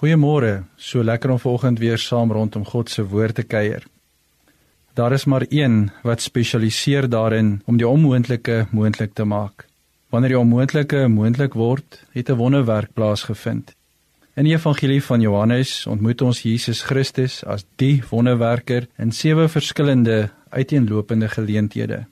[0.00, 0.62] Goeiemôre.
[0.76, 3.82] So lekker om vanoggend weer saam rondom God se woord te kuier.
[4.96, 9.66] Daar is maar een wat spesialiseer daarin om die onmoontlike moontlik te maak.
[10.08, 13.74] Wanneer die onmoontlike moontlik word, het 'n wonderwerk plaasgevind.
[14.36, 20.30] In die evangelie van Johannes ontmoet ons Jesus Christus as die wonderwerker in sewe verskillende
[20.48, 22.06] uiteenlopende geleenthede.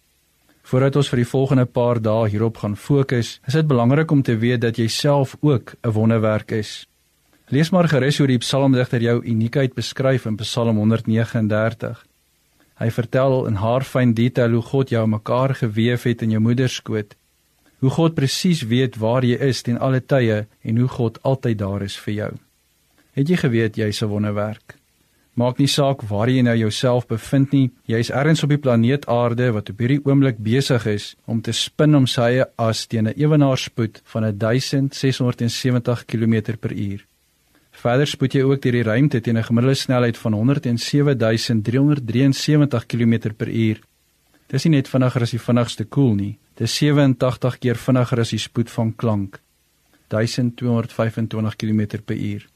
[0.62, 4.36] Voordat ons vir die volgende paar dae hierop gaan fokus, is dit belangrik om te
[4.36, 6.89] weet dat jy self ook 'n wonderwerk is.
[7.48, 12.02] Lees maar gerus hoe die psalmdigter jou uniekheid beskryf in Psalm 139.
[12.77, 16.82] Hy vertel in haarfyn detail hoe God jou mekaar gewewe het in jou moeder se
[16.82, 17.16] skoot.
[17.80, 21.87] Hoe God presies weet waar jy is ten alle tye en hoe God altyd daar
[21.88, 22.30] is vir jou.
[23.16, 24.76] Het jy geweet jy's 'n wonderwerk?
[25.34, 29.52] Maak nie saak waar jy nou jouself bevind nie, jy's ergens op die planeet Aarde
[29.52, 33.15] wat op hierdie oomblik besig is om te spin om sy eie as teen 'n
[33.16, 37.09] ewenaarspoed van 1670 km/h.
[37.78, 43.79] Verder spoed jy ook deur die ruimte teen 'n gemiddelde snelheid van 107373 km/h.
[44.48, 48.38] Dis nie net vinniger as die vinnigste koel nie, dis 87 keer vinniger as die
[48.38, 49.40] spoed van klank.
[50.09, 52.46] 1225 km/h.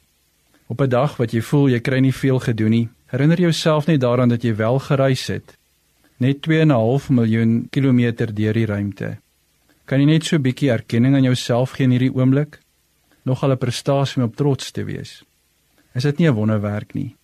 [0.67, 4.01] Op 'n dag wat jy voel jy kry nie veel gedoen nie, herinner jouself net
[4.01, 5.59] daaraan dat jy wel gereis het.
[6.17, 9.19] Net 2.5 miljoen kilometer deur die ruimte.
[9.85, 12.62] Kan jy net so 'n bietjie erkenning aan jouself gee in hierdie oomblik?
[13.23, 15.25] Nogal 'n prestasie om op trots te wees.
[15.95, 17.17] Is dit nie 'n wonderwerk nie?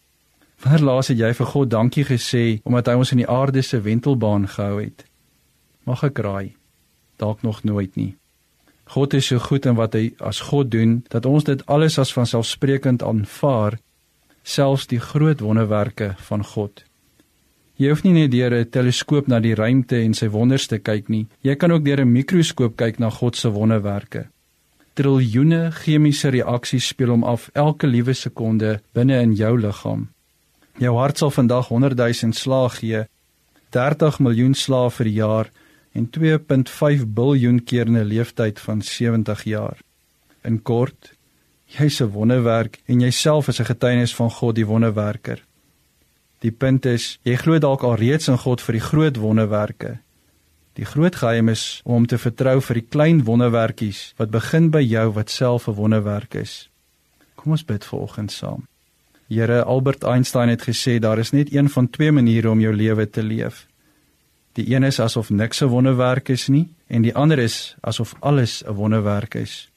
[0.62, 3.80] Wanneer laas het jy vir God dankie gesê omdat hy ons in die aarde se
[3.80, 5.04] wentelbaan gehou het?
[5.84, 6.56] Mag ek raai?
[7.16, 8.16] Dalk nog nooit nie.
[8.84, 12.12] God is so goed in wat hy as God doen dat ons dit alles as
[12.12, 13.78] vanselfsprekend aanvaar,
[14.42, 16.84] selfs die groot wonderwerke van God.
[17.76, 21.08] Jy hoef nie net deur 'n teleskoop na die ruimte en sy wonders te kyk
[21.08, 21.26] nie.
[21.42, 24.28] Jy kan ook deur 'n mikroskoop kyk na God se wonderwerke
[24.98, 30.08] triljoene chemiese reaksies speel hom af elke liewe sekonde binne in jou liggaam.
[30.82, 33.04] Jou hart sal vandag 100 000 slag gee,
[33.74, 35.50] 30 miljoen slae vir jaar
[35.94, 39.76] en 2.5 biljoen keer in 'n leeftyd van 70 jaar.
[40.42, 41.14] In kort,
[41.66, 45.44] jy's 'n wonderwerk en jouself is 'n getuienis van God die wonderwerker.
[46.38, 49.98] Die punt is, jy glo dalk al reeds in God vir die groot wonderwerke.
[50.78, 54.84] Die groot geheim is om hom te vertrou vir die klein wonderwerkies wat begin by
[54.84, 56.68] jou wat self 'n wonderwerk is.
[57.34, 58.66] Kom ons bid vanoggend saam.
[59.28, 63.10] Here Albert Einstein het gesê daar is net een van twee maniere om jou lewe
[63.10, 63.66] te leef.
[64.52, 68.62] Die een is asof niks 'n wonderwerk is nie en die ander is asof alles
[68.64, 69.70] 'n wonderwerk is.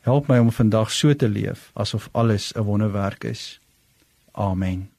[0.00, 3.60] Help my om vandag so te leef asof alles 'n wonderwerk is.
[4.32, 4.97] Amen.